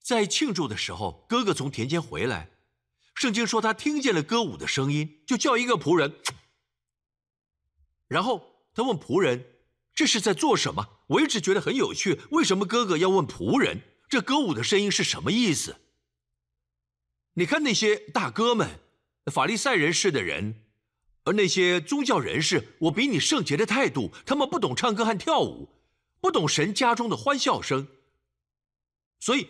[0.00, 2.50] 在庆祝的时候，哥哥从田间回来，
[3.14, 6.20] 圣经说他听见了歌舞的声音，就叫一个仆人。
[8.10, 8.42] 然后
[8.74, 9.44] 他问仆人
[9.94, 13.82] ：“这是在做什么？”我一直觉得很有趣，为什么哥哥要问仆人？
[14.08, 15.76] 这歌舞的声音是什么意思？
[17.34, 18.80] 你看那些大哥们，
[19.32, 20.64] 法利赛人士的人，
[21.22, 25.68] 而那些宗教人士，我比你圣洁的态度，他们不懂唱歌和跳舞，
[26.20, 27.86] 不懂神家中的欢笑声，
[29.20, 29.46] 所以。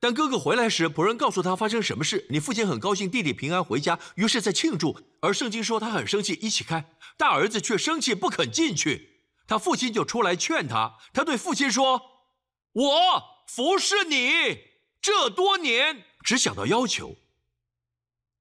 [0.00, 2.26] 当哥哥回来时，仆人告诉他发生什么事。
[2.28, 5.00] 你父亲很高兴弟弟平安回家，于是在庆祝。
[5.24, 6.94] 而圣经说他很生气，一起开。
[7.16, 10.98] 大儿子却生气不肯进去，他父亲就出来劝他。
[11.12, 12.26] 他对父亲说
[12.72, 14.58] ：“我服侍你
[15.00, 17.16] 这多年，只想到要求。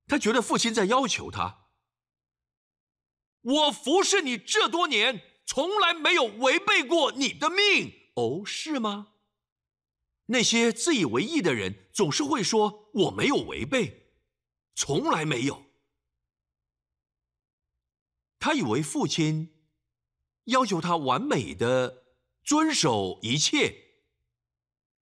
[0.08, 1.68] 他觉得父亲在要求他。
[3.42, 7.94] 我服侍你这多年，从来没有违背过你的命。
[8.16, 9.14] 哦，是吗？”
[10.28, 14.12] 那些自以为意的人总是会说：“我没有违背，
[14.76, 15.64] 从来没有。”
[18.44, 19.54] 他以为父亲
[20.48, 22.04] 要求他完美的
[22.44, 23.74] 遵守一切，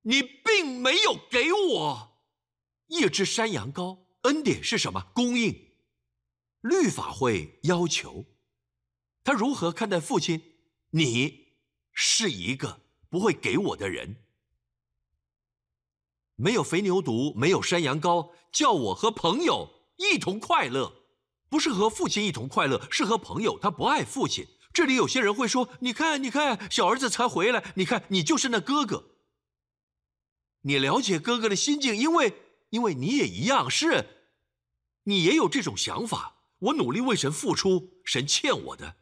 [0.04, 2.22] 你并没有给我
[2.86, 4.06] 一只山羊羔。
[4.22, 5.12] 恩典是什么？
[5.16, 5.72] 供应。
[6.60, 8.26] 律法会要求
[9.24, 10.44] 他如何看待父亲？
[10.92, 11.56] 你
[11.92, 14.18] 是一个不会给我的人。
[16.36, 21.01] 没有肥牛犊，没有山羊羔，叫我和朋友一同快乐，
[21.52, 23.60] 不是和父亲一同快乐，是和朋友。
[23.60, 24.48] 他不爱父亲。
[24.72, 29.04] 这里有些人会说：“你看，你看，小儿子才回来，你看，你就是那哥哥。”
[30.64, 32.34] 你了解哥哥的心境，因为
[32.70, 34.32] 因为你也一样，是，
[35.04, 36.38] 你也有这种想法。
[36.60, 38.96] 我努力为神付出，神欠我的；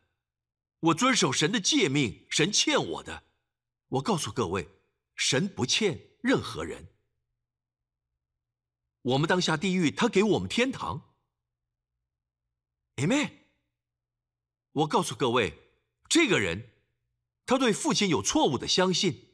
[0.80, 3.26] 我遵守神的诫命，神欠我的。
[3.90, 4.68] 我告诉各位，
[5.16, 6.88] 神不欠任何人。
[9.04, 11.09] 我们当下地狱，他给我们天堂。
[13.00, 13.32] Amen。
[14.74, 15.54] 我告诉各位，
[16.10, 16.72] 这个人，
[17.46, 19.30] 他对父亲有错误的相信，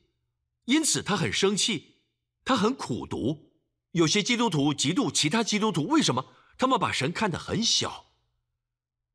[0.66, 1.95] 因此他很生气，
[2.43, 3.53] 他很苦读。
[3.91, 6.34] 有些基督徒嫉妒其他基督徒，为什么？
[6.57, 8.11] 他们把神看得很小，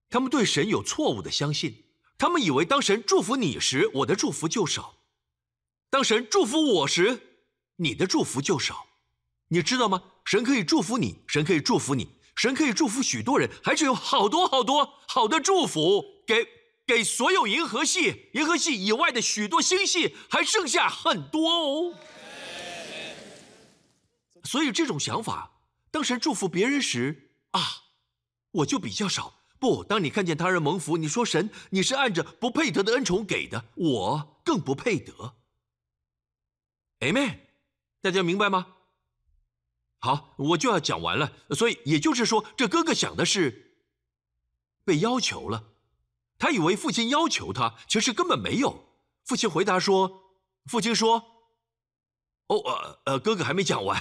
[0.08, 1.84] 他们对神有错误的相信，
[2.18, 4.96] 他们以为当神祝福你时，我的祝福就少；
[5.88, 7.44] 当神祝福我时，
[7.76, 8.88] 你的祝福就少。
[9.48, 10.02] 你知道吗？
[10.24, 16.48] 神可以祝福你，神可以祝福你，神可以祝福许多人，还是有好多好多好的祝福给
[16.86, 21.94] 给所有银河系、银河系以外的许多星系，还剩下很多哦。
[24.44, 25.60] 所以这种想法，
[25.90, 27.60] 当神祝福别人时啊，
[28.52, 29.34] 我就比较少。
[29.58, 35.34] 不，当你看见他人蒙福，你说神，你是按着不配得的恩宠给的，我更不配得。
[37.00, 37.36] Amen，
[38.00, 38.66] 大家明白吗？
[40.02, 41.30] 好，我就要讲完了。
[41.50, 43.76] 所以也就是说，这哥哥想的是
[44.84, 45.62] 被要求了，
[46.38, 48.96] 他以为父亲要求他，其实根本没有。
[49.26, 50.34] 父亲回答说
[50.70, 51.22] ：“父亲说，
[52.46, 54.00] 哦，呃，呃，哥哥还没讲完。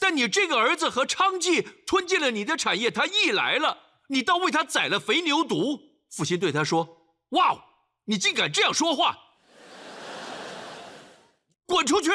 [0.00, 7.04] 但你这个儿子和娼妓吞进了你的产业，他一来了，你倒为他宰了肥牛犊。”父亲对他说
[7.36, 7.64] ：“哇，
[8.06, 9.16] 你竟敢这样说话！
[11.66, 12.10] 滚出去！”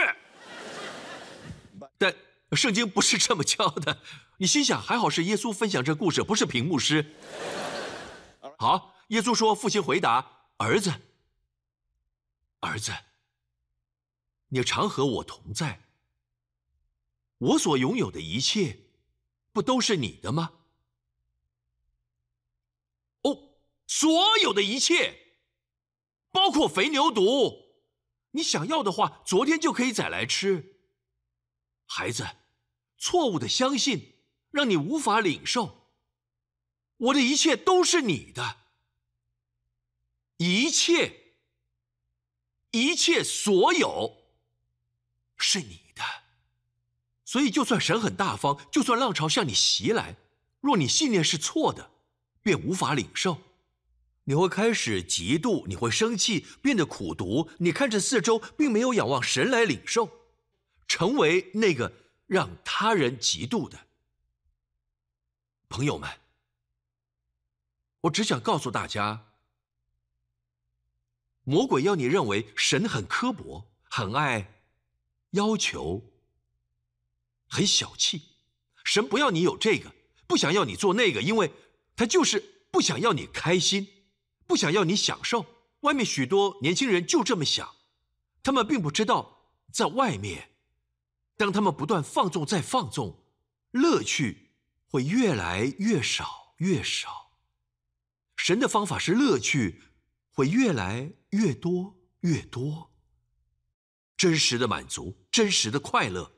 [2.56, 4.02] 但圣经不是这么教的。
[4.40, 7.14] 你心想，还好是耶稣分享这故事，不是屏幕师。
[8.58, 10.94] 好，耶稣说：“父亲回答儿子，
[12.62, 12.94] 儿子，
[14.48, 15.82] 你常和我同在。
[17.40, 18.86] 我所拥有的一切，
[19.52, 20.54] 不都是你的吗？
[23.24, 23.50] 哦，
[23.86, 24.10] 所
[24.42, 25.36] 有的一切，
[26.32, 27.66] 包括肥牛犊，
[28.32, 30.72] 你想要的话，昨天就可以宰来吃。”
[31.88, 32.26] 孩子，
[33.06, 34.16] 错误的相信
[34.50, 35.92] 让你无法领受。
[36.98, 38.58] 我的一切都是你的，
[40.38, 41.36] 一切，
[42.72, 44.24] 一切，所有
[45.38, 46.02] 是你的。
[47.24, 50.16] 所以，就算神很大方，就算浪潮向你袭来，
[50.60, 51.92] 若你信念是错的，
[52.42, 53.38] 便无法领受。
[54.24, 57.52] 你会开始嫉妒，你会生气，变得苦毒。
[57.60, 60.10] 你看着四周，并没有仰望神来领受。
[60.88, 61.94] 成为那个
[62.28, 63.88] 让他人嫉妒的
[65.70, 66.10] 朋友们，
[68.02, 69.34] 我只想告诉大家：
[71.44, 74.64] 魔鬼要你认为神很刻薄、很爱
[75.32, 76.14] 要求、
[77.48, 78.36] 很小气。
[78.84, 79.94] 神不要你有这个，
[80.28, 81.52] 不想要你做那个，因为
[81.96, 84.08] 他就是不想要你开心，
[84.48, 85.46] 不想要你享受。
[85.82, 87.76] 外面许多年轻人就这么想，
[88.42, 90.55] 他们并不知道在外面。
[91.38, 93.26] 当他们不断放纵再放纵，
[93.72, 94.52] 乐趣
[94.88, 97.32] 会越来越少越少。
[98.38, 99.84] 神的方法是乐趣
[100.32, 102.92] 会越来越多越多。
[104.16, 106.32] 真实的满足，真实的快乐，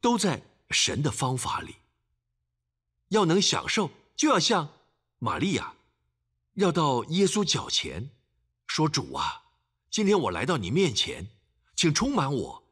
[0.00, 1.76] 都在神的方法里。
[3.08, 4.72] 要能享受，就要像
[5.18, 5.74] 玛利亚，
[6.54, 8.10] 要到耶稣脚前，
[8.68, 9.42] 说：“主啊，
[9.90, 11.28] 今天我来到你面前，
[11.74, 12.63] 请充满我。”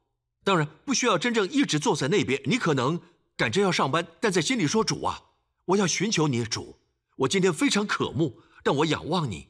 [0.44, 2.40] 当然不需要真正一直坐在那边。
[2.44, 3.00] 你可能
[3.36, 5.22] 赶着要上班，但在心里说：“主啊，
[5.66, 6.78] 我要寻求你，主，
[7.16, 9.48] 我今天非常渴慕，但我仰望你，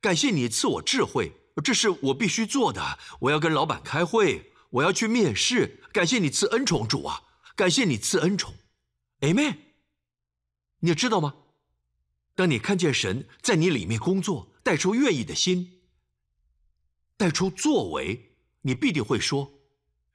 [0.00, 1.32] 感谢你赐我智慧，
[1.62, 2.98] 这是我必须做的。
[3.20, 7.22] 我要跟老板开会，我要去面试，感谢你赐恩宠，主啊，
[7.56, 8.54] 感谢你赐恩宠
[9.20, 9.56] ，Amen。
[10.80, 11.34] 你知道吗？
[12.36, 15.80] 当你看见神在你里面工作，带出愿意的心，
[17.16, 19.57] 带出作为，你必定会说。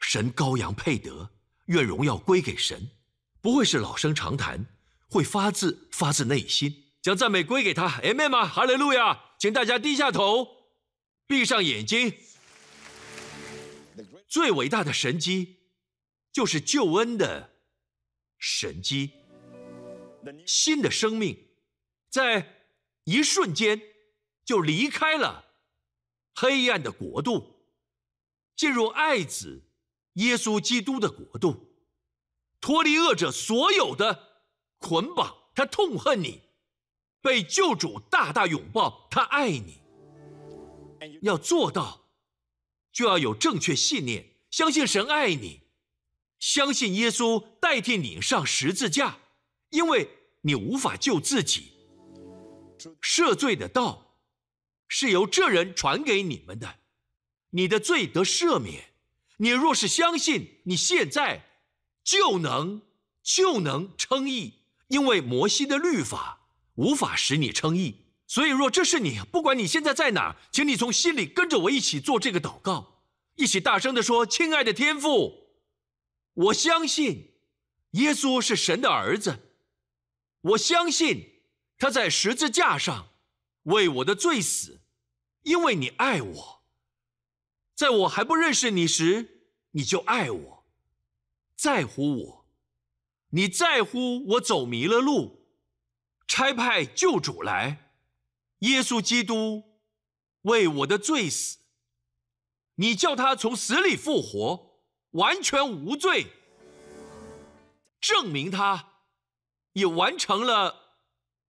[0.04, 1.32] 神羔羊配得，
[1.68, 2.92] 愿荣耀归给神，
[3.42, 4.66] 不会是老生常谈，
[5.10, 8.02] 会发自发自内心，将赞美归给他。
[8.02, 8.46] Amen 吗？
[8.46, 9.18] 哈利路亚！
[9.40, 10.48] 请大家低下头，
[11.26, 12.14] 闭上眼睛。
[14.28, 15.60] 最伟大的神机，
[16.32, 17.52] 就是救恩的
[18.38, 19.14] 神机。
[20.46, 21.48] 新的生命，
[22.10, 22.68] 在
[23.06, 23.82] 一瞬间
[24.46, 25.46] 就离开了
[26.36, 27.68] 黑暗的国度，
[28.56, 29.64] 进入爱子。
[30.14, 31.74] 耶稣基督的国度，
[32.62, 34.46] 脱离恶者所有的
[34.78, 36.42] 捆绑，他痛恨你；
[37.22, 39.82] 被救主大大拥抱，他爱你。
[41.22, 42.10] 要做到，
[42.92, 45.64] 就要有正确信念，相信神爱你，
[46.40, 49.18] 相信耶稣代替你上十字架，
[49.70, 50.10] 因为
[50.42, 51.74] 你无法救自己。
[53.02, 54.20] 赦罪的道
[54.88, 56.80] 是由这人传给你们的，
[57.50, 58.93] 你的罪得赦免。
[59.38, 61.46] 你若是相信，你现在
[62.04, 62.82] 就能
[63.22, 66.42] 就能称义，因为摩西的律法
[66.76, 68.02] 无法使你称义。
[68.26, 73.02] 所以，若这是你，不管你现在在哪，请你从心里跟着我一起做这个祷告，
[73.36, 75.50] 一起大声的说：“亲爱的天父，
[76.34, 77.36] 我相信
[77.92, 79.40] 耶稣是神的儿子，
[80.42, 81.44] 我相信
[81.78, 83.10] 他在十字架上
[83.64, 84.82] 为我的罪死，
[85.44, 86.63] 因为你爱我，
[87.84, 90.66] 在我还不认识你时，你就爱我，
[91.54, 92.46] 在乎我，
[93.32, 95.50] 你在乎我走迷了路，
[96.26, 97.92] 差派救主来。”
[98.60, 99.64] 耶稣基督
[100.44, 101.58] 为我的罪死，
[102.76, 104.80] 你叫他从死里复活，
[105.12, 106.28] 完全无罪，
[108.00, 108.94] 证明他
[109.74, 110.74] 也完成了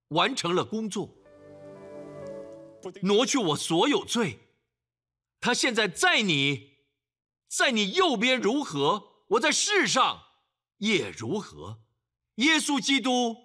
[0.09, 1.15] 完成了工作，
[3.03, 4.41] 挪去我所有罪。
[5.45, 6.79] 他现在在你，
[7.49, 10.23] 在你右边如何，我在世上
[10.79, 11.85] 也如何。
[12.37, 13.37] 耶稣基督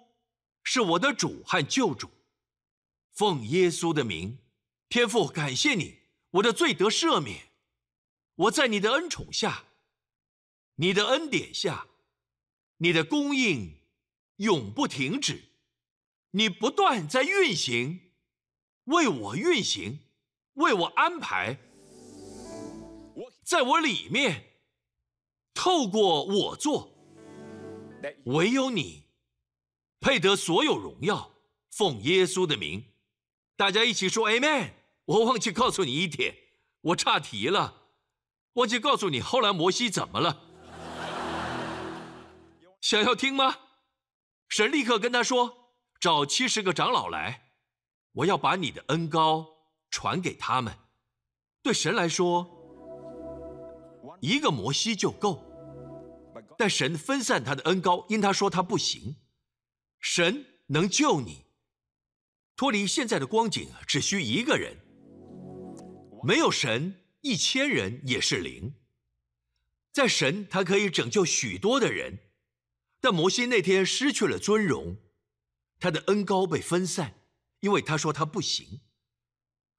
[0.62, 2.08] 是我的主和救主。
[3.12, 4.38] 奉耶稣的名，
[4.88, 5.98] 天父，感谢你，
[6.30, 7.48] 我的罪得赦免。
[8.34, 9.64] 我在你的恩宠下，
[10.76, 11.86] 你的恩典下，
[12.78, 13.78] 你的供应
[14.36, 15.50] 永不停止，
[16.30, 18.12] 你不断在运行，
[18.84, 19.98] 为我运行，
[20.54, 21.58] 为我安排，
[23.50, 24.44] 在我里面，
[25.54, 26.94] 透过我做，
[28.26, 29.08] 唯有你
[29.98, 31.32] 配得所有荣耀。
[31.68, 32.84] 奉耶稣的名。
[33.56, 34.70] 大家一起说 Amen。
[35.04, 36.32] 我忘记告诉你一点，
[36.80, 37.88] 我岔题了，
[38.52, 40.44] 忘记告诉你后来摩西怎么了。
[42.80, 43.58] 想要听吗？
[44.48, 47.50] 神立刻跟他说：“找七十个长老来，
[48.12, 49.44] 我要把你的恩高
[49.90, 50.78] 传给他们。”
[51.64, 52.59] 对神来说，
[54.20, 55.44] 一个摩西就够，
[56.58, 59.16] 但神分散他的恩高，因他说他不行。
[59.98, 61.46] 神能救你。
[62.56, 64.76] 脱离现在的光景，只需一个人。
[66.22, 68.74] 没有神，一千人也是零。
[69.92, 72.18] 在神，他可以拯救许多的人，
[73.00, 74.98] 但摩西那天失去了尊荣，
[75.78, 77.14] 他的恩高被分散，
[77.60, 78.80] 因为他说他不行。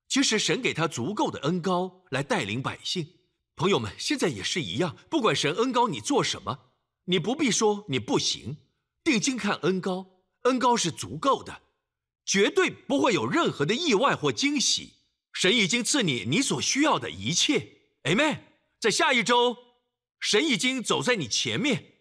[0.08, 3.21] 其实神给他足够的恩高来带领百姓。
[3.62, 6.72] 朋友们，现在也是一样，不管神恩高你做什么，
[7.06, 8.58] 你不必说你不行。
[9.04, 10.08] 定睛看恩高，
[10.46, 11.62] 恩高是足够的。
[12.26, 14.94] 绝对不会有任何的意外或惊喜。
[15.32, 17.74] 神已经赐你你所需要的一切
[18.06, 18.40] ，Amen。
[18.80, 19.56] 在下一周，
[20.20, 21.98] 神已经走在你前面，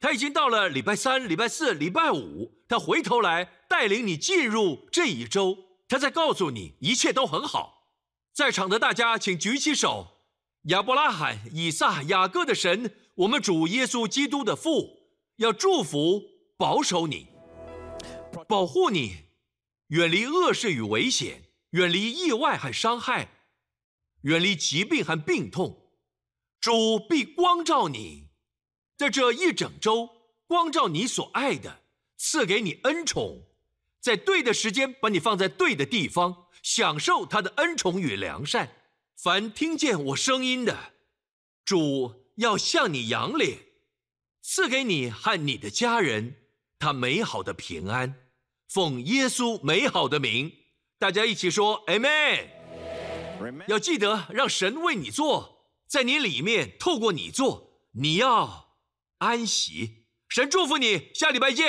[0.00, 5.58] 他已经到了礼拜三、礼拜四、礼拜五，他回头来带领你进入这一周。
[5.86, 7.90] 他在告诉你，一切都很好。
[8.32, 10.11] 在场的大家，请举起手。
[10.66, 15.00] 亚伯拉罕、以撒、雅各的神，我们主耶稣基督的父，
[15.36, 16.22] 要祝福、
[16.56, 17.26] 保守你，
[18.46, 19.24] 保护你。
[19.88, 23.28] 远离恶事与危险，远离意外和伤害，
[24.22, 25.90] 远离疾病和病痛。
[26.60, 28.28] 主必光照你，
[28.96, 30.08] 在这一整周
[30.46, 31.80] 光照你所爱的，
[32.16, 33.42] 赐给你恩宠，
[34.00, 38.76] 在对的时间把你放在对的地方，享受他的恩宠与良善。
[39.22, 40.94] 凡听见我声音的，
[41.64, 43.56] 主要向你扬脸，
[44.42, 46.34] 赐给你和你的家人
[46.80, 48.16] 他美好的平安。
[48.68, 50.50] 奉耶稣美好的名，
[50.98, 52.48] 大家一起说 Amen。
[53.68, 58.74] 要记得让神为你做，在你里面透过你做，你要
[59.18, 60.08] 安息。
[60.30, 61.60] 神祝福你，下礼拜见。